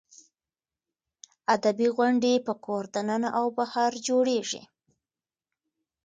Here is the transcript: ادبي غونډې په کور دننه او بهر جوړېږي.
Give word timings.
ادبي 1.55 1.87
غونډې 1.95 2.33
په 2.47 2.53
کور 2.65 2.83
دننه 2.95 3.29
او 3.39 3.45
بهر 3.57 3.91
جوړېږي. 4.07 4.61